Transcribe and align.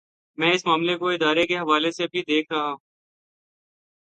میں 0.37 0.51
اس 0.53 0.65
معاملے 0.65 0.97
کو 0.97 1.09
ادارے 1.09 1.45
کے 1.47 1.57
حوالے 1.57 1.91
سے 1.91 2.07
بھی 2.07 2.21
دیکھ 2.21 2.51
رہا 2.53 2.69
ہوں۔ 2.69 2.77